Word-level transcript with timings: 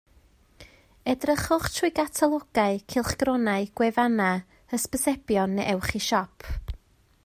Edrychwch 1.11 1.67
trwy 1.75 1.91
gatalogau, 1.99 2.81
cylchgronau, 2.95 3.69
gwefannau, 3.81 4.43
hysbysebion 4.73 5.57
neu 5.61 5.73
ewch 5.77 5.97
i 6.03 6.05
siop 6.09 6.53